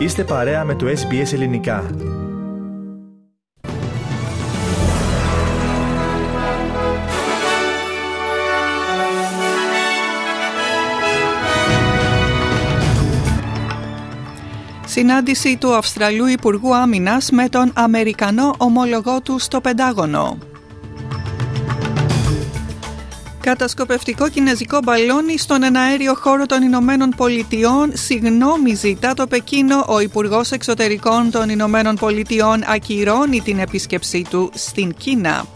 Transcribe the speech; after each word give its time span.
Είστε 0.00 0.24
παρέα 0.24 0.64
με 0.64 0.74
το 0.74 0.86
SBS 0.86 1.32
Ελληνικά. 1.32 1.90
Συνάντηση 14.84 15.56
του 15.56 15.74
Αυστραλού 15.74 16.26
Υπουργού 16.26 16.74
Άμυνας 16.74 17.30
με 17.30 17.48
τον 17.48 17.72
Αμερικανό 17.74 18.54
ομολογό 18.58 19.20
του 19.20 19.38
στο 19.38 19.60
Πεντάγωνο. 19.60 20.49
Κατασκοπευτικό 23.40 24.28
κινέζικο 24.28 24.78
μπαλόνι 24.84 25.38
στον 25.38 25.62
εναέριο 25.62 26.14
χώρο 26.14 26.46
των 26.46 26.62
Ηνωμένων 26.62 27.10
Πολιτειών. 27.16 27.90
Συγγνώμη 27.94 28.74
ζητά 28.74 29.14
το 29.14 29.26
Πεκίνο. 29.26 29.84
Ο 29.88 30.00
Υπουργός 30.00 30.50
Εξωτερικών 30.50 31.30
των 31.30 31.48
Ηνωμένων 31.48 31.94
Πολιτειών 31.94 32.62
ακυρώνει 32.66 33.40
την 33.40 33.58
επίσκεψή 33.58 34.26
του 34.30 34.50
στην 34.54 34.94
Κίνα. 34.94 35.46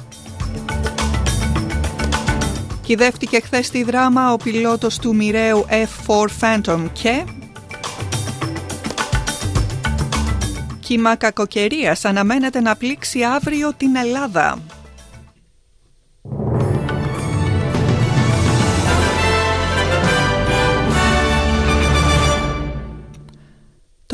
Κυδεύτηκε 2.82 3.40
χθες 3.40 3.66
στη 3.66 3.82
δράμα 3.82 4.32
ο 4.32 4.36
πιλότος 4.36 4.98
του 4.98 5.14
μοιραίου 5.14 5.66
F4 5.68 6.26
Phantom 6.40 6.84
και... 6.92 7.24
Κύμα 10.80 11.16
κακοκαιρίας 11.16 12.04
αναμένεται 12.04 12.60
να 12.60 12.76
πλήξει 12.76 13.22
αύριο 13.22 13.72
την 13.76 13.96
Ελλάδα. 13.96 14.58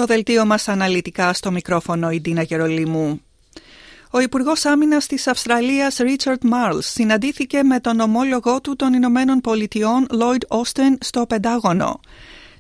Το 0.01 0.07
δελτίο 0.07 0.47
μας 0.47 0.69
αναλυτικά 0.69 1.33
στο 1.33 1.51
μικρόφωνο 1.51 2.11
η 2.11 2.21
Ντίνα 2.21 2.43
Γερολίμου. 2.43 3.21
Ο 4.11 4.21
Υπουργός 4.21 4.65
Άμυνας 4.65 5.07
της 5.07 5.27
Αυστραλίας, 5.27 5.97
Ρίτσαρτ 5.97 6.45
Μάρλς, 6.45 6.87
συναντήθηκε 6.87 7.63
με 7.63 7.81
τον 7.81 8.01
ομόλογό 8.01 8.61
του 8.61 8.77
των 8.77 8.93
Ηνωμένων 8.93 9.41
Πολιτειών, 9.41 10.07
Λόιντ 10.11 10.43
Όστεν, 10.49 10.99
στο 11.01 11.27
Πεντάγωνο. 11.27 12.01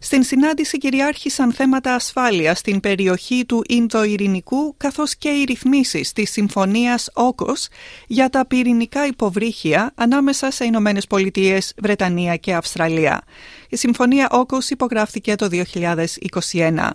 Στην 0.02 0.22
συνάντηση 0.22 0.78
κυριάρχησαν 0.78 1.52
θέματα 1.52 1.94
ασφάλειας 1.94 2.58
στην 2.58 2.80
περιοχή 2.80 3.44
του 3.46 3.62
Ινδοειρηνικού 3.68 4.74
καθώς 4.76 5.16
και 5.16 5.28
οι 5.28 5.44
ρυθμίσεις 5.44 6.12
της 6.12 6.30
Συμφωνίας 6.30 7.10
Όκος 7.12 7.68
για 8.06 8.28
τα 8.28 8.46
πυρηνικά 8.46 9.06
υποβρύχια 9.06 9.92
ανάμεσα 9.94 10.50
σε 10.50 10.64
Ηνωμένες 10.64 11.06
Πολιτείες, 11.06 11.74
Βρετανία 11.76 12.36
και 12.36 12.54
Αυστραλία. 12.54 13.22
Η 13.68 13.76
Συμφωνία 13.76 14.28
Όκος 14.30 14.70
υπογράφτηκε 14.70 15.34
το 15.34 15.48
2021. 15.48 16.90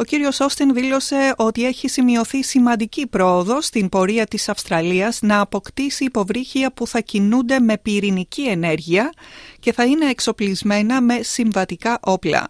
Ο 0.00 0.04
κύριος 0.04 0.40
Όστιν 0.40 0.74
δήλωσε 0.74 1.34
ότι 1.36 1.66
έχει 1.66 1.88
σημειωθεί 1.88 2.42
σημαντική 2.42 3.06
πρόοδο 3.06 3.60
στην 3.60 3.88
πορεία 3.88 4.26
της 4.26 4.48
Αυστραλίας 4.48 5.18
να 5.22 5.40
αποκτήσει 5.40 6.04
υποβρύχια 6.04 6.72
που 6.72 6.86
θα 6.86 7.00
κινούνται 7.00 7.60
με 7.60 7.78
πυρηνική 7.78 8.42
ενέργεια 8.42 9.12
και 9.60 9.72
θα 9.72 9.84
είναι 9.84 10.06
εξοπλισμένα 10.10 11.00
με 11.00 11.22
συμβατικά 11.22 11.98
όπλα. 12.02 12.48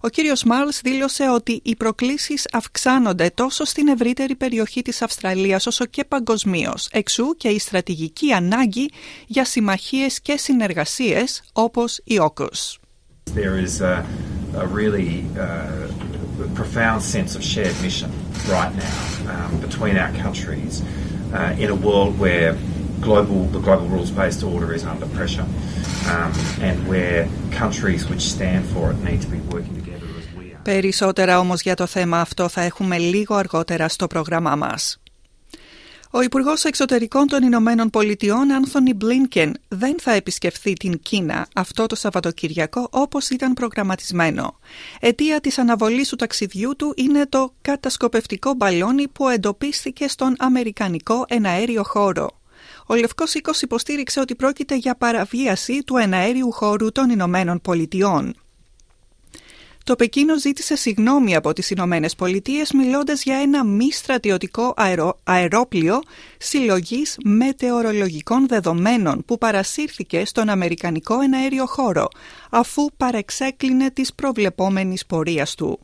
Ο 0.00 0.08
κύριος 0.08 0.44
Μάρλς 0.44 0.80
δήλωσε 0.80 1.28
ότι 1.28 1.60
οι 1.64 1.76
προκλήσεις 1.76 2.48
αυξάνονται 2.52 3.30
τόσο 3.34 3.64
στην 3.64 3.88
ευρύτερη 3.88 4.34
περιοχή 4.34 4.82
της 4.82 5.02
Αυστραλίας 5.02 5.66
όσο 5.66 5.84
και 5.84 6.04
παγκοσμίως, 6.04 6.88
εξού 6.92 7.36
και 7.36 7.48
η 7.48 7.58
στρατηγική 7.58 8.32
ανάγκη 8.32 8.90
για 9.26 9.44
συμμαχίες 9.44 10.20
και 10.20 10.36
συνεργασίες 10.36 11.42
όπως 11.52 12.00
η 12.04 12.18
Όκος. 12.18 12.80
profound 16.53 17.01
sense 17.01 17.35
of 17.35 17.43
shared 17.43 17.75
mission 17.81 18.11
right 18.47 18.73
now 18.75 18.97
um, 19.33 19.59
between 19.59 19.97
our 19.97 20.11
countries 20.23 20.83
uh, 21.33 21.55
in 21.57 21.69
a 21.69 21.75
world 21.75 22.17
where 22.19 22.57
global 23.01 23.39
the 23.55 23.59
global 23.59 23.87
rules-based 23.87 24.43
order 24.43 24.73
is 24.73 24.83
under 24.83 25.07
pressure 25.07 25.47
um, 26.13 26.31
and 26.61 26.75
where 26.87 27.27
countries 27.51 28.01
which 28.09 28.21
stand 28.35 28.65
for 28.73 28.91
it 28.91 28.97
need 29.09 29.21
to 29.21 29.27
be 29.27 29.39
working 29.53 29.75
together 29.75 30.07
as 30.19 30.25
we 30.37 30.53
are. 30.53 30.61
Περισσότερα 30.63 31.39
όμως 31.39 31.61
για 31.61 31.75
το 31.75 31.85
θέμα 31.85 32.19
αυτό 32.19 32.47
θα 32.47 32.61
έχουμε 32.61 32.97
λίγο 32.97 33.35
αργότερα 33.35 33.87
στο 33.89 34.07
πρόγραμμά 34.07 34.55
μας. 34.55 34.99
Ο 36.12 36.20
Υπουργός 36.22 36.64
Εξωτερικών 36.64 37.26
των 37.26 37.42
Ηνωμένων 37.42 37.90
Πολιτειών, 37.90 38.52
Άνθονι 38.52 38.94
Μπλίνκεν, 38.94 39.56
δεν 39.68 39.96
θα 40.00 40.12
επισκεφθεί 40.12 40.72
την 40.72 41.00
Κίνα 41.02 41.46
αυτό 41.54 41.86
το 41.86 41.94
Σαββατοκυριακό 41.96 42.88
όπως 42.90 43.28
ήταν 43.30 43.52
προγραμματισμένο. 43.52 44.58
Αιτία 45.00 45.40
της 45.40 45.58
αναβολής 45.58 46.08
του 46.08 46.16
ταξιδιού 46.16 46.76
του 46.76 46.92
είναι 46.96 47.26
το 47.26 47.54
κατασκοπευτικό 47.62 48.54
μπαλόνι 48.54 49.08
που 49.08 49.28
εντοπίστηκε 49.28 50.08
στον 50.08 50.34
Αμερικανικό 50.38 51.24
εναέριο 51.28 51.82
χώρο. 51.82 52.30
Ο 52.86 52.94
Λευκός 52.94 53.34
Οίκος 53.34 53.62
υποστήριξε 53.62 54.20
ότι 54.20 54.34
πρόκειται 54.34 54.76
για 54.76 54.94
παραβίαση 54.94 55.82
του 55.82 55.96
εναέριου 55.96 56.52
χώρου 56.52 56.92
των 56.92 57.10
Ηνωμένων 57.10 57.60
Πολιτειών. 57.60 58.34
Το 59.84 59.96
Πεκίνο 59.96 60.38
ζήτησε 60.38 60.76
συγνώμη 60.76 61.36
από 61.36 61.52
τις 61.52 61.70
Ηνωμένες 61.70 62.14
Πολιτείες 62.14 62.72
μιλώντας 62.72 63.22
για 63.22 63.36
ένα 63.36 63.64
μη 63.64 63.92
στρατιωτικό 63.92 64.74
αερο... 64.76 65.18
αερόπλιο 65.24 66.00
συλλογής 66.38 67.16
μετεωρολογικών 67.24 68.48
δεδομένων 68.48 69.24
που 69.26 69.38
παρασύρθηκε 69.38 70.24
στον 70.24 70.48
Αμερικανικό 70.48 71.20
εναέριο 71.20 71.66
χώρο 71.66 72.08
αφού 72.50 72.86
παρεξέκλεινε 72.96 73.90
της 73.90 74.14
προβλεπόμενης 74.14 75.06
πορείας 75.06 75.54
του. 75.54 75.78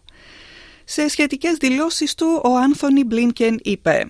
Σε 0.85 1.09
σχετικές 1.09 1.57
δηλώσεις 1.57 2.15
του, 2.15 2.41
ο 2.45 2.57
Άνθονι 2.57 3.05
Μπλίνκεν 3.05 3.59
είπε 3.63 4.07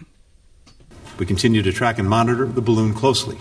We 1.18 1.24
continue 1.24 1.62
to 1.62 1.72
track 1.72 1.98
and 1.98 2.08
monitor 2.08 2.46
the 2.58 2.60
balloon 2.60 2.92
closely. 2.92 3.38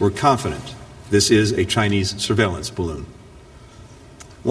We're 0.00 0.18
confident 0.30 0.66
this 1.10 1.30
is 1.30 1.52
a 1.52 1.64
Chinese 1.64 2.14
surveillance 2.28 2.70
balloon. 2.70 3.17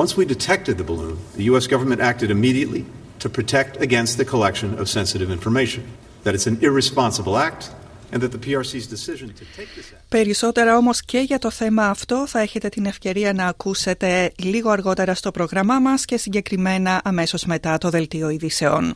Once 0.03 0.15
we 0.19 0.25
detected 0.25 0.77
the 0.77 0.87
balloon, 0.91 1.17
the 1.39 1.45
U.S. 1.51 1.65
government 1.73 1.99
acted 2.11 2.29
immediately 2.37 2.83
to 3.23 3.27
protect 3.37 3.71
against 3.87 4.13
the 4.19 4.25
collection 4.33 4.69
of 4.81 4.85
sensitive 4.97 5.29
information. 5.37 5.81
That 6.23 6.33
it's 6.35 6.47
an 6.53 6.57
irresponsible 6.67 7.35
act 7.49 7.63
and 8.11 8.21
that 8.23 8.31
the 8.35 8.41
PRC's 8.45 8.87
decision 8.95 9.27
to 9.39 9.45
take 9.57 9.69
this 9.75 9.87
act. 9.93 10.05
Περισσότερα 10.09 10.77
όμως 10.77 11.01
και 11.01 11.19
για 11.19 11.39
το 11.39 11.49
θέμα 11.51 11.85
αυτό 11.87 12.27
θα 12.27 12.39
έχετε 12.39 12.69
την 12.69 12.85
ευκαιρία 12.85 13.33
να 13.33 13.45
ακούσετε 13.45 14.31
λίγο 14.37 14.69
αργότερα 14.69 15.13
στο 15.13 15.31
πρόγραμμά 15.31 15.79
μας 15.79 16.05
και 16.05 16.17
συγκεκριμένα 16.17 17.01
αμέσως 17.03 17.45
μετά 17.45 17.77
το 17.77 17.89
Δελτίο 17.89 18.29
Ειδήσεων. 18.29 18.95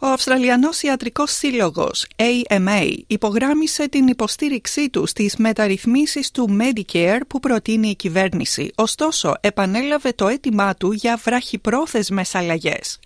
Ο 0.00 0.06
Αυστραλιανός 0.06 0.82
Ιατρικός 0.82 1.30
Σύλλογος, 1.32 2.06
AMA, 2.16 2.96
υπογράμμισε 3.06 3.88
την 3.88 4.06
υποστήριξή 4.06 4.90
του 4.90 5.06
στις 5.06 5.36
μεταρρυθμίσεις 5.36 6.30
του 6.30 6.56
Medicare 6.60 7.20
που 7.28 7.40
προτείνει 7.40 7.88
η 7.88 7.94
κυβέρνηση. 7.94 8.70
Ωστόσο, 8.74 9.34
επανέλαβε 9.40 10.12
το 10.12 10.28
αίτημά 10.28 10.74
του 10.74 10.92
για 10.92 11.20
βραχυπρόθεσμες 11.24 12.34
αλλαγές. 12.34 12.98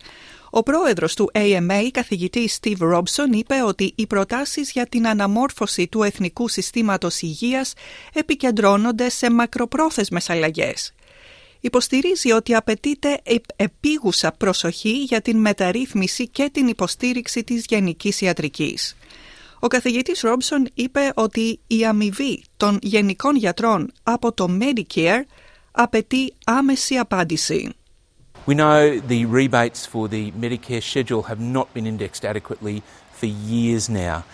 Ο 0.51 0.63
πρόεδρος 0.63 1.15
του 1.15 1.31
AMA, 1.35 1.89
καθηγητής 1.91 2.59
Steve 2.63 2.95
Robson, 2.95 3.33
είπε 3.33 3.63
ότι 3.67 3.93
οι 3.97 4.07
προτάσεις 4.07 4.71
για 4.71 4.87
την 4.87 5.09
αναμόρφωση 5.09 5.89
του 5.89 6.03
Εθνικού 6.03 6.49
Συστήματος 6.49 7.21
Υγείας 7.21 7.73
επικεντρώνονται 8.13 9.09
σε 9.09 9.31
μακροπρόθεσμες 9.31 10.31
αλλαγές 10.31 10.93
υποστηρίζει 11.61 12.33
ότι 12.33 12.55
απαιτείται 12.55 13.21
επίγουσα 13.57 14.33
προσοχή 14.33 15.03
για 15.03 15.21
την 15.21 15.37
μεταρρύθμιση 15.39 16.29
και 16.29 16.51
την 16.53 16.69
υποστήριξη 16.69 17.45
της 17.45 17.65
γενικής 17.69 18.21
ιατρικής. 18.21 18.97
Ο 19.61 19.67
καθηγητής 19.67 20.21
Ρόμψον 20.21 20.69
είπε 20.75 21.13
ότι 21.15 21.61
η 21.67 21.85
αμοιβή 21.85 22.45
των 22.57 22.79
γενικών 22.83 23.37
γιατρών 23.37 23.93
από 24.03 24.33
το 24.33 24.59
Medicare 24.61 25.23
απαιτεί 25.71 26.35
άμεση 26.45 26.97
απάντηση. 26.97 27.73
We 28.47 28.55
know 28.55 29.01
the 29.09 29.27
rebates 29.27 29.85
for 29.85 30.09
the 30.09 30.33
Medicare 30.45 30.83
schedule 30.83 31.23
have 31.25 31.41
not 31.57 31.67
been 31.75 31.87
indexed 31.87 32.25
adequately 32.25 32.83
for 33.19 33.27
years 33.27 33.91
now. 33.91 34.25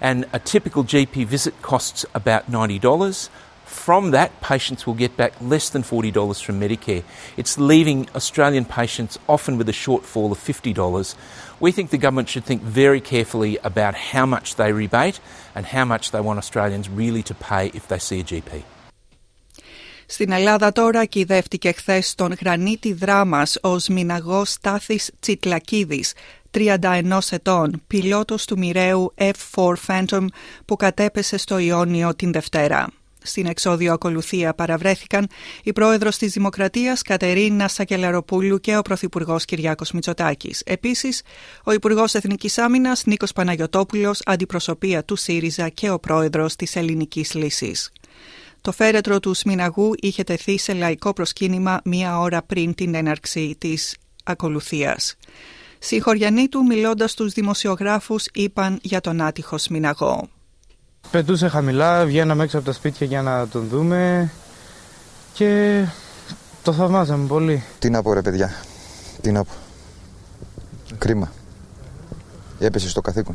And 0.00 0.18
a 0.32 0.38
typical 0.38 0.84
GP 0.84 1.14
visit 1.26 1.54
costs 1.60 2.04
about 2.14 2.42
$90. 2.50 3.28
From 3.73 4.11
that, 4.11 4.29
patients 4.41 4.85
will 4.85 4.99
get 5.05 5.15
back 5.15 5.33
less 5.41 5.69
than 5.69 5.83
$40 5.83 6.43
from 6.43 6.59
Medicare. 6.59 7.03
It's 7.37 7.57
leaving 7.57 8.07
Australian 8.15 8.65
patients 8.65 9.17
often 9.27 9.57
with 9.59 9.69
a 9.69 9.77
shortfall 9.83 10.31
of 10.31 10.39
$50. 10.39 11.15
We 11.59 11.71
think 11.71 11.89
the 11.89 11.97
government 12.05 12.29
should 12.29 12.45
think 12.45 12.61
very 12.61 13.01
carefully 13.01 13.57
about 13.63 13.93
how 14.13 14.25
much 14.25 14.55
they 14.55 14.71
rebate 14.71 15.19
and 15.55 15.65
how 15.65 15.85
much 15.85 16.11
they 16.11 16.21
want 16.21 16.37
Australians 16.39 16.87
really 16.89 17.23
to 17.23 17.33
pay 17.33 17.63
if 17.79 17.87
they 17.87 17.99
see 17.99 18.19
a 18.19 18.23
GP. 18.23 18.63
Στην 20.05 20.31
Ελλάδα 20.31 20.71
τώρα 20.71 21.05
κυδεύτηκε 21.05 21.71
χθε 21.71 22.03
τον 22.15 22.35
γρανίτη 22.41 22.93
δράμας 22.93 23.57
ο 23.61 23.79
σμιναγός 23.79 24.51
Στάθης 24.51 25.11
Τσιτλακίδης, 25.19 26.13
31 26.51 27.19
ετών, 27.29 27.81
πιλότος 27.87 28.45
του 28.45 28.57
μοιραίου 28.57 29.13
F4 29.17 29.73
Phantom 29.87 30.25
που 30.65 30.75
κατέπεσε 30.75 31.37
στο 31.37 31.57
Ιόνιο 31.57 32.15
την 32.15 32.31
Δευτέρα. 32.31 32.87
Στην 33.26 33.46
εξόδιο 33.46 33.92
ακολουθία 33.92 34.54
παραβρέθηκαν 34.54 35.28
η 35.62 35.72
πρόεδρος 35.72 36.16
της 36.16 36.32
Δημοκρατίας 36.32 37.02
Κατερίνα 37.02 37.68
Σακελαροπούλου 37.68 38.60
και 38.60 38.76
ο 38.76 38.82
πρωθυπουργός 38.82 39.44
Κυριάκος 39.44 39.92
Μητσοτάκης. 39.92 40.62
Επίσης, 40.66 41.22
ο 41.64 41.72
Υπουργός 41.72 42.14
Εθνικής 42.14 42.58
Άμυνας 42.58 43.04
Νίκος 43.04 43.32
Παναγιοτόπουλος, 43.32 44.20
αντιπροσωπεία 44.24 45.04
του 45.04 45.16
ΣΥΡΙΖΑ 45.16 45.68
και 45.68 45.90
ο 45.90 45.98
πρόεδρος 45.98 46.56
της 46.56 46.76
Ελληνικής 46.76 47.34
Λύσης. 47.34 47.92
Το 48.60 48.72
φέρετρο 48.72 49.20
του 49.20 49.34
Σμιναγού 49.34 49.90
είχε 50.00 50.22
τεθεί 50.22 50.58
σε 50.58 50.72
λαϊκό 50.72 51.12
προσκύνημα 51.12 51.80
μία 51.84 52.18
ώρα 52.18 52.42
πριν 52.42 52.74
την 52.74 52.94
έναρξη 52.94 53.56
της 53.58 53.96
ακολουθίας. 54.24 55.16
Συγχωριανοί 55.78 56.48
του 56.48 56.64
μιλώντας 56.64 57.10
στους 57.10 57.32
δημοσιογράφους 57.32 58.24
είπαν 58.34 58.78
για 58.82 59.00
τον 59.00 59.20
άτυχο 59.20 59.58
Σμιναγό. 59.58 60.28
Πετούσε 61.10 61.48
χαμηλά, 61.48 62.04
βγαίναμε 62.04 62.44
έξω 62.44 62.56
από 62.56 62.66
τα 62.66 62.72
σπίτια 62.72 63.06
για 63.06 63.22
να 63.22 63.48
τον 63.48 63.68
δούμε 63.68 64.30
και 65.32 65.82
το 66.62 66.72
θαυμάζαμε 66.72 67.26
πολύ. 67.26 67.62
Τι 67.78 67.90
να 67.90 68.02
πω 68.02 68.12
ρε 68.12 68.22
παιδιά, 68.22 68.54
τι 69.20 69.32
να 69.32 69.44
πω. 69.44 69.52
Κρίμα. 70.98 71.32
Έπεσε 72.58 72.88
στο 72.88 73.00
καθήκον. 73.00 73.34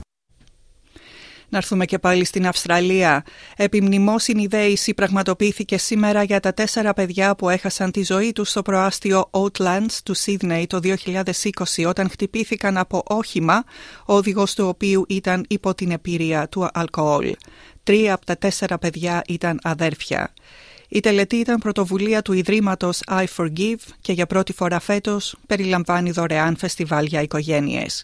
Να 1.50 1.58
έρθουμε 1.58 1.86
και 1.86 2.00
πάλι 2.00 2.26
στην 2.26 2.48
Αυστραλία. 2.48 3.24
Επιμνημόσυνη 3.56 4.48
δέηση 4.48 4.94
πραγματοποιήθηκε 4.94 5.78
σήμερα 5.78 6.24
για 6.24 6.40
τα 6.40 6.54
τέσσερα 6.54 6.94
παιδιά 6.94 7.36
που 7.36 7.50
έχασαν 7.50 7.92
τη 7.92 8.04
ζωή 8.04 8.32
τους 8.32 8.50
στο 8.50 8.62
προάστιο 8.62 9.30
Oatlands 9.32 9.98
του 10.04 10.14
Σίδνεϊ 10.14 10.68
το 10.68 10.80
2020 10.84 11.86
όταν 11.88 12.10
χτυπήθηκαν 12.10 12.78
από 12.78 13.04
όχημα, 13.06 13.64
ο 14.06 14.14
οδηγός 14.14 14.54
του 14.54 14.68
οποίου 14.68 15.06
ήταν 15.08 15.46
υπό 15.48 15.76
την 15.76 15.92
επίρρεια 15.92 16.48
του 16.50 16.70
αλκοόλ. 16.74 17.36
Τρία 17.84 18.14
από 18.14 18.26
τα 18.26 18.38
τέσσερα 18.38 18.78
παιδιά 18.78 19.22
ήταν 19.28 19.60
αδέρφια. 19.64 20.34
Η 20.90 21.00
τελετή 21.00 21.36
ήταν 21.36 21.58
πρωτοβουλία 21.60 22.22
του 22.22 22.34
Ιδρύματος 22.34 23.02
I 23.08 23.26
Forgive 23.38 23.82
και 24.02 24.14
για 24.14 24.26
πρώτη 24.26 24.54
φορά 24.54 24.80
φέτος 24.80 25.36
περιλαμβάνει 25.48 26.12
δωρεάν 26.12 26.58
φεστιβάλ 26.58 27.06
για 27.06 27.22
οικογένειες 27.22 28.04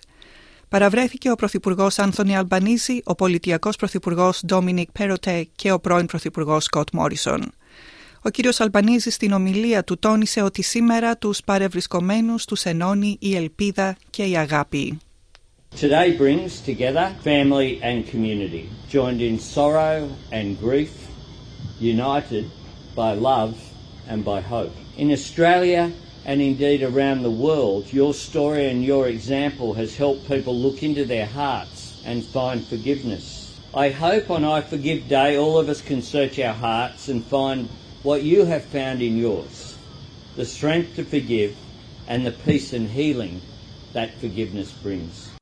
παραβρέθηκε 0.70 1.32
ο 1.32 1.36
Πρωθυπουργός 1.36 2.00
Άνθονι 2.00 2.36
Αλμπανίζη, 2.36 3.02
ο 3.04 3.16
πολιτιακός 3.16 3.76
Πρωθυπουργός 3.76 4.42
Ντόμινικ 4.46 4.92
Πέροτε 4.92 5.48
και 5.56 5.72
ο 5.72 5.80
πρώην 5.80 6.06
Πρωθυπουργός 6.06 6.64
Σκοτ 6.64 6.88
Μόρισον. 6.94 7.52
Ο 8.22 8.30
κύριος 8.30 8.60
Αλμπανίζη 8.60 9.10
στην 9.10 9.32
ομιλία 9.32 9.84
του 9.84 9.98
τόνισε 10.00 10.42
ότι 10.42 10.62
σήμερα 10.62 11.18
τους 11.18 11.42
παρευρισκομένους 11.46 12.46
τους 12.46 12.64
ενώνει 12.64 13.18
η 13.20 13.36
ελπίδα 13.36 13.96
και 14.10 14.24
η 14.24 14.38
αγάπη. 14.38 14.98
Today 15.82 16.18
brings 16.18 16.62
together 16.72 17.06
family 17.24 17.72
and 17.82 17.98
community, 18.14 18.70
joined 18.94 19.22
in 19.30 19.38
sorrow 19.56 20.08
and 20.32 20.48
grief, 20.66 20.94
united 21.82 22.46
by 22.96 23.12
love 23.30 23.54
and 24.12 24.24
by 24.24 24.40
hope. 24.54 24.76
In 24.98 25.12
Australia, 25.12 25.84
and 26.26 26.42
indeed 26.42 26.82
around 26.82 27.22
the 27.22 27.30
world, 27.30 27.94
your 27.94 28.14
story 28.14 28.70
and 28.70 28.84
your 28.84 29.08
example 29.08 29.74
has 29.76 29.96
helped 29.96 30.28
people 30.28 30.56
look 30.56 30.82
into 30.82 31.06
their 31.06 31.28
hearts 31.28 31.96
and 32.04 32.26
find 32.26 32.66
forgiveness. 32.68 33.60
I 33.74 33.90
hope 33.90 34.32
on 34.32 34.44
I 34.44 34.62
Forgive 34.62 35.08
Day 35.08 35.38
all 35.38 35.58
of 35.58 35.70
us 35.70 35.82
can 35.82 36.02
search 36.02 36.40
our 36.40 36.54
hearts 36.54 37.10
and 37.10 37.24
find 37.24 37.70
what 38.04 38.24
you 38.24 38.46
have 38.46 38.66
found 38.66 39.02
in 39.02 39.18
yours 39.18 39.78
the 40.36 40.46
strength 40.46 40.96
to 40.96 41.04
forgive 41.04 41.56
and 42.08 42.26
the 42.26 42.32
peace 42.32 42.74
and 42.74 42.90
healing 42.90 43.42
that 43.94 44.20
forgiveness 44.20 44.72
brings. 44.72 45.35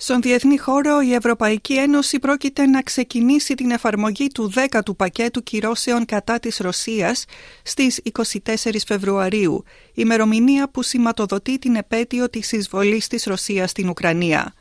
Στον 0.00 0.20
διεθνή 0.20 0.58
χώρο, 0.58 1.00
η 1.00 1.14
Ευρωπαϊκή 1.14 1.74
Ένωση 1.74 2.18
πρόκειται 2.18 2.66
να 2.66 2.82
ξεκινήσει 2.82 3.54
την 3.54 3.70
εφαρμογή 3.70 4.26
του 4.26 4.52
10ου 4.54 4.96
πακέτου 4.96 5.42
κυρώσεων 5.42 6.04
κατά 6.04 6.38
της 6.38 6.58
Ρωσίας 6.58 7.24
στις 7.62 8.00
24 8.44 8.76
Φεβρουαρίου, 8.86 9.64
ημερομηνία 9.94 10.70
που 10.70 10.82
σηματοδοτεί 10.82 11.58
την 11.58 11.74
επέτειο 11.74 12.30
της 12.30 12.52
εισβολής 12.52 13.06
της 13.06 13.24
Ρωσίας 13.24 13.70
στην 13.70 13.88
Ουκρανία. 13.88 14.54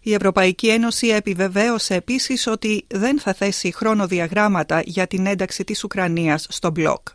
Η 0.00 0.14
Ευρωπαϊκή 0.14 0.68
Ένωση 0.68 1.06
επιβεβαίωσε 1.06 1.94
επίσης 1.94 2.46
ότι 2.46 2.84
δεν 2.88 3.20
θα 3.20 3.32
θέσει 3.34 3.72
χρονοδιαγράμματα 3.72 4.82
για 4.84 5.06
την 5.06 5.26
ένταξη 5.26 5.64
της 5.64 5.84
Ουκρανίας 5.84 6.46
στο 6.48 6.70
μπλοκ. 6.70 7.08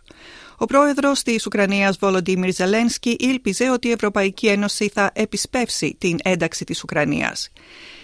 Ο 0.60 0.66
πρόεδρος 0.66 1.24
της 1.24 1.46
Ουκρανίας, 1.46 1.98
Βολοντίμιρ 1.98 2.54
Ζελένσκι, 2.54 3.16
ήλπιζε 3.20 3.70
ότι 3.70 3.88
η 3.88 3.92
Ευρωπαϊκή 3.92 4.48
Ένωση 4.48 4.92
θα 4.94 5.12
επισπεύσει 5.14 5.96
την 5.98 6.18
ένταξη 6.24 6.64
της 6.64 6.84
Ουκρανίας. 6.84 7.50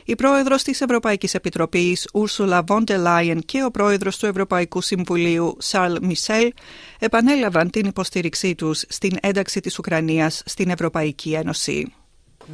Η 0.05 0.15
πρόεδρος 0.15 0.63
της 0.63 0.81
Ευρωπαϊκής 0.81 1.33
Επιτροπής, 1.33 2.07
Ούρσουλα 2.13 2.63
Βόντε 2.63 2.97
Λάιεν, 2.97 3.39
και 3.45 3.63
ο 3.63 3.71
πρόεδρος 3.71 4.17
του 4.17 4.25
Ευρωπαϊκού 4.25 4.81
Συμβουλίου, 4.81 5.55
Σαρλ 5.59 5.95
Μισελ, 6.01 6.53
επανέλαβαν 6.99 7.69
την 7.69 7.85
υποστήριξή 7.85 8.55
τους 8.55 8.83
στην 8.87 9.17
ένταξη 9.21 9.59
της 9.59 9.77
Ουκρανίας 9.77 10.41
στην 10.45 10.69
Ευρωπαϊκή 10.69 11.33
Ένωση. 11.33 11.93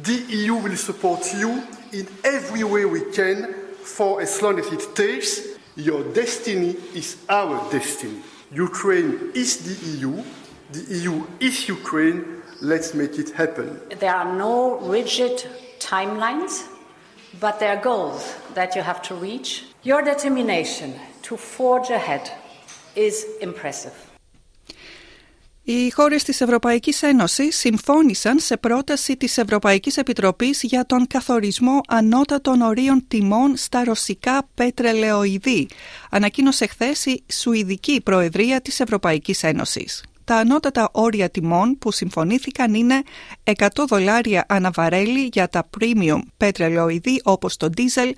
The 0.04 0.18
EU 0.40 0.54
will 0.64 0.76
support 0.76 1.22
you 1.42 1.50
in 1.98 2.06
every 2.36 2.64
way 2.72 2.84
we 2.84 3.02
can 3.16 3.36
for 3.96 4.22
as 4.22 4.40
long 4.42 4.56
as 4.62 4.68
it 4.76 4.84
takes. 4.94 5.30
Your 5.88 6.02
destiny 6.20 6.70
is 7.00 7.08
our 7.28 7.56
destiny. 7.72 8.20
Ukraine 8.52 9.30
is 9.32 9.58
the 9.58 9.90
EU. 9.90 10.24
The 10.72 10.94
EU 10.96 11.24
is 11.38 11.68
Ukraine. 11.68 12.42
Let's 12.60 12.94
make 12.94 13.16
it 13.16 13.30
happen. 13.30 13.80
There 14.00 14.12
are 14.14 14.36
no 14.36 14.80
rigid 14.80 15.46
timelines, 15.78 16.66
but 17.38 17.60
there 17.60 17.76
are 17.76 17.80
goals 17.80 18.34
that 18.54 18.74
you 18.74 18.82
have 18.82 19.02
to 19.02 19.14
reach. 19.14 19.66
Your 19.84 20.02
determination 20.02 20.94
to 21.22 21.36
forge 21.36 21.90
ahead 21.90 22.28
is 22.96 23.24
impressive. 23.40 24.09
Οι 25.62 25.90
χώρες 25.90 26.22
της 26.22 26.40
Ευρωπαϊκής 26.40 27.02
Ένωσης 27.02 27.56
συμφώνησαν 27.56 28.38
σε 28.38 28.56
πρόταση 28.56 29.16
της 29.16 29.38
Ευρωπαϊκής 29.38 29.96
Επιτροπής 29.96 30.62
για 30.62 30.86
τον 30.86 31.06
καθορισμό 31.06 31.80
ανώτατων 31.88 32.60
ορίων 32.60 33.04
τιμών 33.08 33.56
στα 33.56 33.84
ρωσικά 33.84 34.48
πετρελαιοειδή, 34.54 35.68
ανακοίνωσε 36.10 36.66
χθες 36.66 37.06
η 37.06 37.22
Σουηδική 37.32 38.00
Προεδρία 38.00 38.60
της 38.60 38.80
Ευρωπαϊκής 38.80 39.42
Ένωσης. 39.42 40.02
Τα 40.30 40.36
ανώτατα 40.36 40.88
όρια 40.92 41.30
τιμών 41.30 41.78
που 41.78 41.92
συμφωνήθηκαν 41.92 42.74
είναι 42.74 43.02
100 43.44 43.66
δολάρια 43.88 44.44
αναβαρέλι 44.48 45.28
για 45.32 45.48
τα 45.48 45.68
premium 45.78 46.18
πετρελαιοειδή 46.36 47.20
όπως 47.24 47.56
το 47.56 47.68
diesel 47.76 48.10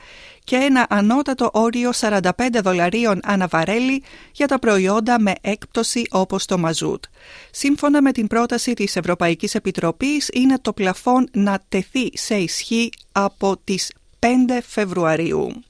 και 0.44 0.56
ένα 0.56 0.86
ανώτατο 0.88 1.50
όριο 1.52 1.90
45 2.00 2.30
δολαρίων 2.62 3.20
αναβαρέλι 3.24 4.02
για 4.32 4.46
τα 4.46 4.58
προϊόντα 4.58 5.20
με 5.20 5.32
έκπτωση 5.40 6.02
όπως 6.10 6.46
το 6.46 6.58
μαζούτ. 6.58 7.04
Σύμφωνα 7.50 8.02
με 8.02 8.12
την 8.12 8.26
πρόταση 8.26 8.74
της 8.74 8.96
Ευρωπαϊκής 8.96 9.54
Επιτροπής 9.54 10.28
είναι 10.32 10.58
το 10.58 10.72
πλαφόν 10.72 11.28
να 11.32 11.60
τεθεί 11.68 12.10
σε 12.12 12.34
ισχύ 12.34 12.90
από 13.12 13.56
τις 13.64 13.92
5 14.18 14.26
Φεβρουαρίου. 14.66 15.62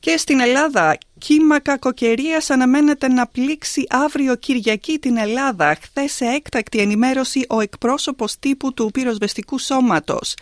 Και 0.00 0.16
στην 0.16 0.40
Ελλάδα, 0.40 0.98
κύμα 1.20 1.60
κακοκαιρίας 1.60 2.50
αναμένεται 2.50 3.08
να 3.08 3.26
πλήξει 3.26 3.86
αύριο 3.88 4.34
Κυριακή 4.34 4.98
την 4.98 5.16
Ελλάδα. 5.16 5.76
Χθες 5.82 6.12
σε 6.12 6.24
έκτακτη 6.24 6.78
ενημέρωση 6.78 7.44
ο 7.48 7.60
εκπρόσωπος 7.60 8.38
τύπου 8.38 8.74
του 8.74 8.90
πυροσβεστικού 8.90 9.58
σώματος 9.58 10.34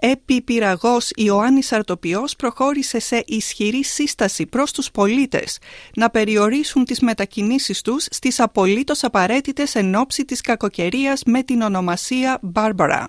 Επιπυραγός 0.00 1.10
Ιωάννης 1.16 1.72
Αρτοπιός 1.72 2.36
προχώρησε 2.36 2.98
σε 2.98 3.22
ισχυρή 3.26 3.84
σύσταση 3.84 4.46
προς 4.46 4.72
τους 4.72 4.90
πολίτες 4.90 5.58
να 5.94 6.10
περιορίσουν 6.10 6.84
τις 6.84 7.00
μετακινήσεις 7.00 7.80
τους 7.80 8.06
στις 8.10 8.40
απολύτως 8.40 9.04
απαραίτητες 9.04 9.74
εν 9.74 9.94
ώψη 9.94 10.24
της 10.24 10.40
κακοκαιρίας 10.40 11.22
με 11.26 11.42
την 11.42 11.60
ονομασία 11.60 12.38
Μπάρμπαρα. 12.42 13.08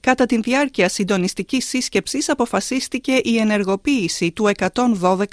Κατά 0.00 0.26
τη 0.26 0.40
διάρκεια 0.40 0.88
συντονιστικής 0.88 1.68
σύσκεψης 1.68 2.28
αποφασίστηκε 2.28 3.20
η 3.24 3.38
ενεργοποίηση 3.38 4.32
του 4.32 4.50
112 4.58 5.26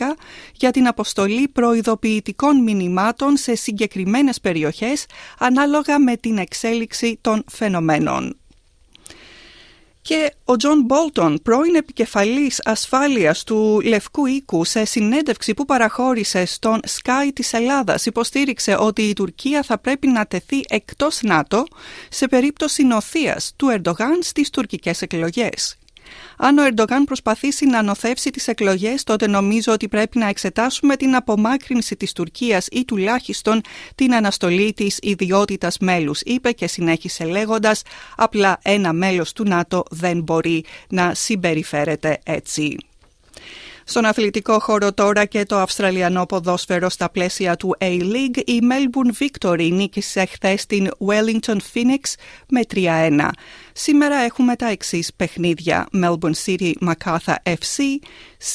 για 0.55 0.71
την 0.71 0.87
αποστολή 0.87 1.47
προειδοποιητικών 1.47 2.63
μηνυμάτων 2.63 3.37
σε 3.37 3.55
συγκεκριμένες 3.55 4.39
περιοχές 4.39 5.05
ανάλογα 5.39 5.99
με 5.99 6.15
την 6.15 6.37
εξέλιξη 6.37 7.17
των 7.21 7.43
φαινομένων. 7.51 8.38
Και 10.01 10.33
ο 10.45 10.55
Τζον 10.55 10.81
Μπόλτον, 10.85 11.39
πρώην 11.43 11.75
επικεφαλής 11.75 12.61
ασφάλειας 12.63 13.43
του 13.43 13.81
Λευκού 13.83 14.25
Οίκου, 14.25 14.65
σε 14.65 14.85
συνέντευξη 14.85 15.53
που 15.53 15.65
παραχώρησε 15.65 16.45
στον 16.45 16.79
Sky 16.87 17.29
της 17.33 17.53
Ελλάδας, 17.53 18.05
υποστήριξε 18.05 18.75
ότι 18.79 19.01
η 19.01 19.13
Τουρκία 19.13 19.63
θα 19.63 19.77
πρέπει 19.77 20.07
να 20.07 20.25
τεθεί 20.25 20.61
εκτός 20.67 21.21
ΝΑΤΟ 21.21 21.65
σε 22.09 22.27
περίπτωση 22.27 22.83
νοθείας 22.83 23.53
του 23.55 23.67
Ερντογάν 23.69 24.19
στις 24.21 24.49
τουρκικές 24.49 25.01
εκλογές. 25.01 25.77
Αν 26.37 26.57
ο 26.57 26.63
Ερντογάν 26.65 27.03
προσπαθήσει 27.05 27.65
να 27.65 27.77
ανοθεύσει 27.77 28.29
τις 28.29 28.47
εκλογές, 28.47 29.03
τότε 29.03 29.27
νομίζω 29.27 29.73
ότι 29.73 29.87
πρέπει 29.87 30.17
να 30.17 30.27
εξετάσουμε 30.27 30.95
την 30.95 31.15
απομάκρυνση 31.15 31.95
της 31.95 32.11
Τουρκίας 32.11 32.67
ή 32.71 32.85
τουλάχιστον 32.85 33.61
την 33.95 34.13
αναστολή 34.13 34.73
της 34.73 34.97
ιδιότητας 35.01 35.77
μέλους, 35.77 36.21
είπε 36.21 36.51
και 36.51 36.67
συνέχισε 36.67 37.23
λέγοντας 37.23 37.81
«Απλά 38.15 38.59
ένα 38.61 38.93
μέλος 38.93 39.33
του 39.33 39.43
ΝΑΤΟ 39.43 39.83
δεν 39.89 40.21
μπορεί 40.21 40.63
να 40.89 41.13
συμπεριφέρεται 41.13 42.19
έτσι». 42.23 42.88
Στον 43.89 44.05
αθλητικό 44.05 44.59
χώρο 44.59 44.93
τώρα 44.93 45.25
και 45.25 45.45
το 45.45 45.57
Αυστραλιανό 45.57 46.25
ποδόσφαιρο 46.25 46.89
στα 46.89 47.09
πλαίσια 47.09 47.55
του 47.55 47.75
A-League, 47.79 48.37
η 48.45 48.59
Melbourne 48.61 49.23
Victory 49.23 49.69
νίκησε 49.71 50.25
χθε 50.25 50.57
την 50.67 50.89
Wellington 51.07 51.57
Phoenix 51.73 52.13
με 52.49 52.61
3-1. 52.73 53.29
Σήμερα 53.73 54.15
έχουμε 54.15 54.55
τα 54.55 54.67
εξή 54.67 55.05
παιχνίδια. 55.15 55.87
Melbourne 55.93 56.45
City 56.45 56.71
Macarthur 56.87 57.35
FC, 57.43 57.83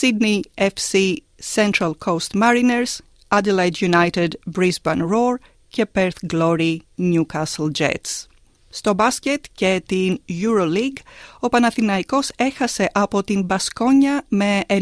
Sydney 0.00 0.40
FC 0.60 1.14
Central 1.54 1.92
Coast 2.04 2.40
Mariners, 2.42 2.98
Adelaide 3.28 3.78
United 3.80 4.28
Brisbane 4.58 5.02
Roar 5.02 5.34
και 5.68 5.86
Perth 5.94 6.32
Glory 6.32 6.76
Newcastle 6.98 7.70
Jets. 7.78 8.33
Στο 8.76 8.94
μπάσκετ 8.94 9.44
και 9.54 9.82
την 9.86 10.20
EuroLeague, 10.28 11.02
ο 11.40 11.48
Παναθηναϊκός 11.48 12.30
έχασε 12.36 12.88
από 12.92 13.24
την 13.24 13.44
Μπασκόνια 13.44 14.24
με 14.28 14.60
95-90, 14.68 14.78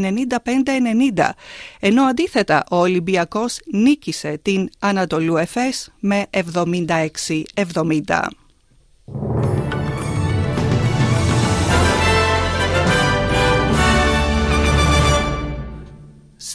ενώ 1.81 2.03
αντίθετα 2.03 2.65
ο 2.71 2.77
Ολυμπιακός 2.77 3.59
νίκησε 3.73 4.39
την 4.43 4.69
Ανατολού 4.79 5.37
Εφές 5.37 5.93
με 6.01 6.27
76-70. 6.31 8.42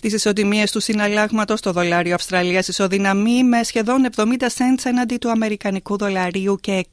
Στις 0.08 0.20
ισοτιμίες 0.20 0.72
του 0.72 0.80
συναλλάγματος 0.80 1.62
το 1.62 1.72
δολάριο 1.72 2.14
Αυστραλίας 2.14 2.68
ισοδυναμεί 2.68 3.44
με 3.44 3.64
σχεδόν 3.64 4.08
70 4.16 4.24
cents 4.40 4.84
εναντί 4.84 5.18
του 5.18 5.30
αμερικανικού 5.30 5.98
δολαρίου 5.98 6.58
και 6.62 6.86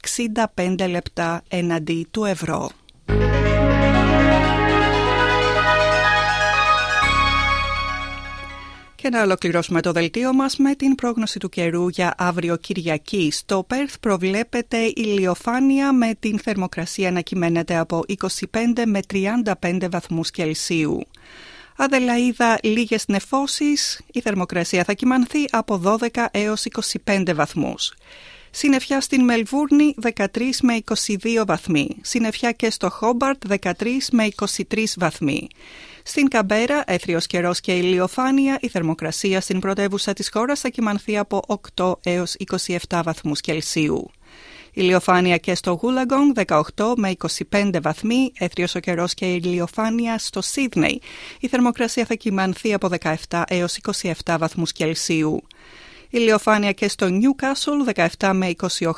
65 0.55 0.89
λεπτά 0.89 1.41
εναντί 1.47 2.07
του 2.11 2.25
ευρώ. 2.25 2.69
Και 8.95 9.09
να 9.09 9.21
ολοκληρώσουμε 9.21 9.81
το 9.81 9.91
δελτίο 9.91 10.33
μας 10.33 10.57
με 10.57 10.75
την 10.75 10.95
πρόγνωση 10.95 11.39
του 11.39 11.49
καιρού 11.49 11.87
για 11.87 12.13
αύριο 12.17 12.55
Κυριακή. 12.55 13.31
Στο 13.31 13.63
Πέρθ 13.67 13.95
προβλέπεται 13.99 14.77
ηλιοφάνεια 14.95 15.93
με 15.93 16.13
την 16.19 16.39
θερμοκρασία 16.39 17.11
να 17.11 17.21
κυμαίνεται 17.21 17.75
από 17.75 18.03
25 18.07 18.83
με 18.85 18.99
35 19.61 19.87
βαθμούς 19.89 20.31
Κελσίου. 20.31 21.07
Αδελαίδα 21.77 22.59
λίγες 22.63 23.07
νεφώσεις, 23.07 24.01
η 24.11 24.21
θερμοκρασία 24.21 24.83
θα 24.83 24.93
κυμανθεί 24.93 25.45
από 25.51 25.81
12 26.13 26.25
έως 26.31 26.65
25 27.05 27.33
βαθμούς. 27.35 27.93
Συνεφιά 28.51 29.01
στην 29.01 29.23
Μελβούρνη 29.23 29.95
13 30.01 30.59
με 30.61 30.81
22 30.83 31.43
βαθμοί. 31.47 31.97
Συνεφιά 32.01 32.51
και 32.51 32.69
στο 32.69 32.89
Χόμπαρτ 32.89 33.43
13 33.47 33.71
με 34.11 34.27
23 34.69 34.83
βαθμοί. 34.97 35.47
Στην 36.03 36.27
Καμπέρα, 36.27 36.83
έθριος 36.87 37.27
καιρός 37.27 37.59
και 37.59 37.77
ηλιοφάνεια, 37.77 38.57
η 38.61 38.67
θερμοκρασία 38.67 39.41
στην 39.41 39.59
πρωτεύουσα 39.59 40.13
της 40.13 40.29
χώρας 40.33 40.59
θα 40.59 40.69
κυμανθεί 40.69 41.17
από 41.17 41.41
8 41.75 41.93
έως 42.03 42.35
27 42.89 43.01
βαθμούς 43.03 43.41
Κελσίου. 43.41 44.11
Ηλιοφάνεια 44.77 45.37
και 45.37 45.55
στο 45.55 45.71
Γούλαγκονγκ 45.71 46.35
18 46.45 46.61
με 46.95 47.15
25 47.51 47.79
βαθμοί, 47.81 48.31
έθριος 48.37 48.75
ο 48.75 48.79
καιρός 48.79 49.13
και 49.13 49.25
ηλιοφάνεια 49.25 50.17
στο 50.17 50.41
Σίδνεϊ. 50.41 51.01
Η 51.39 51.47
θερμοκρασία 51.47 52.05
θα 52.05 52.13
κυμανθεί 52.13 52.73
από 52.73 52.89
17 53.29 53.41
έως 53.47 53.77
27 54.01 54.35
βαθμούς 54.39 54.71
Κελσίου. 54.71 55.43
Ηλιοφάνεια 56.15 56.71
και 56.71 56.89
στο 56.89 57.07
Newcastle 57.09 58.07
17 58.19 58.31
με 58.33 58.53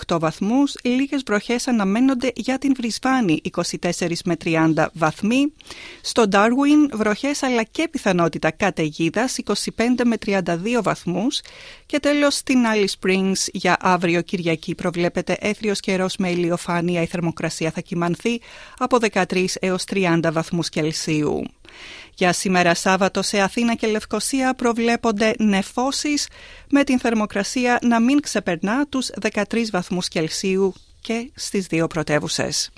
28 0.08 0.20
βαθμούς, 0.20 0.76
λίγες 0.84 1.24
βροχές 1.26 1.68
αναμένονται 1.68 2.32
για 2.36 2.58
την 2.58 2.74
Βρισβάνη 2.78 3.42
24 3.42 4.22
με 4.26 4.36
30 4.44 4.86
βαθμοί. 4.94 5.54
Στο 6.02 6.26
Darwin 6.32 6.90
βροχές 6.94 7.44
αλλά 7.44 7.64
και 7.64 7.88
πιθανότητα 7.92 8.52
καταιγίδας 8.52 9.38
25 9.46 10.06
με 10.06 10.16
32 10.26 10.82
βαθμούς. 10.82 11.42
Και 11.86 12.00
τέλος 12.00 12.36
στην 12.36 12.64
Alice 12.74 13.00
Springs 13.00 13.48
για 13.52 13.78
αύριο 13.80 14.22
Κυριακή 14.22 14.76
προβλέπεται 14.76 15.38
έθριος 15.40 15.80
καιρός 15.80 16.18
με 16.18 16.30
ηλιοφάνεια 16.30 17.02
η 17.02 17.06
θερμοκρασία 17.06 17.72
θα 17.72 17.82
κυμανθεί 17.82 18.42
από 18.78 18.98
13 19.12 19.46
έως 19.60 19.84
30 19.84 20.20
βαθμούς 20.32 20.70
Κελσίου. 20.70 21.44
Για 22.20 22.34
σήμερα 22.34 22.74
Σάββατο 22.76 23.22
σε 23.22 23.40
Αθήνα 23.40 23.76
και 23.76 23.88
Λευκοσία 23.88 24.54
προβλέπονται 24.54 25.34
νεφώσεις 25.40 26.28
με 26.70 26.84
την 26.84 27.00
θερμοκρασία 27.00 27.80
να 27.82 28.00
μην 28.00 28.22
ξεπερνά 28.22 28.86
τους 28.86 29.10
13 29.22 29.70
βαθμούς 29.72 30.08
Κελσίου 30.08 30.74
και 31.02 31.32
στις 31.36 31.66
δύο 31.66 31.88
πρωτεύουσες. 31.88 32.70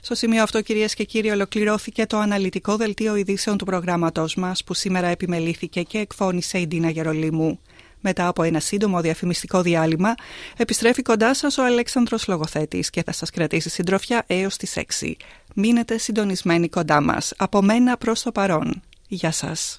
Στο 0.00 0.14
σημείο 0.14 0.42
αυτό 0.42 0.60
κυρίες 0.60 0.94
και 0.94 1.04
κύριοι 1.04 1.30
ολοκληρώθηκε 1.30 2.06
το 2.06 2.18
αναλυτικό 2.18 2.76
δελτίο 2.76 3.16
ειδήσεων 3.16 3.58
του 3.58 3.64
προγράμματός 3.64 4.34
μας 4.34 4.64
που 4.64 4.74
σήμερα 4.74 5.06
επιμελήθηκε 5.06 5.82
και 5.82 5.98
εκφώνησε 5.98 6.58
η 6.58 6.66
Ντίνα 6.66 6.90
Γερολίμου. 6.90 7.60
Μετά 8.00 8.26
από 8.26 8.42
ένα 8.42 8.60
σύντομο 8.60 9.00
διαφημιστικό 9.00 9.62
διάλειμμα, 9.62 10.14
επιστρέφει 10.56 11.02
κοντά 11.02 11.34
σας 11.34 11.58
ο 11.58 11.64
Αλέξανδρος 11.64 12.28
Λογοθέτης 12.28 12.90
και 12.90 13.02
θα 13.02 13.12
σας 13.12 13.30
κρατήσει 13.30 13.68
συντροφιά 13.68 14.24
έως 14.26 14.56
τις 14.56 14.76
6. 15.00 15.16
Μείνετε 15.58 15.98
συντονισμένοι 15.98 16.68
κοντά 16.68 17.00
μας. 17.00 17.32
Από 17.36 17.62
μένα 17.62 17.96
προς 17.96 18.22
το 18.22 18.32
παρόν. 18.32 18.82
Γεια 19.08 19.30
σας. 19.30 19.78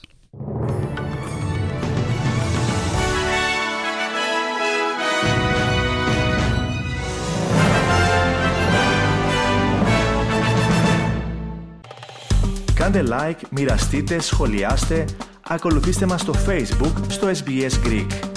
Κάντε 12.73 13.03
like, 13.09 13.41
μοιραστείτε, 13.49 14.19
σχολιάστε, 14.19 15.05
ακολουθήστε 15.47 16.05
μας 16.05 16.21
στο 16.21 16.33
Facebook, 16.47 16.93
στο 17.07 17.27
SBS 17.27 17.87
Greek. 17.87 18.36